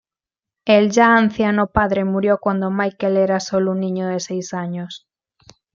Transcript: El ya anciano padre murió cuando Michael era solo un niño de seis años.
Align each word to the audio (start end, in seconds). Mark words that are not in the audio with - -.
El 0.65 0.89
ya 0.89 1.15
anciano 1.15 1.67
padre 1.67 2.05
murió 2.05 2.39
cuando 2.39 2.71
Michael 2.71 3.17
era 3.17 3.39
solo 3.39 3.69
un 3.73 3.81
niño 3.81 4.07
de 4.07 4.19
seis 4.19 4.51
años. 4.51 5.05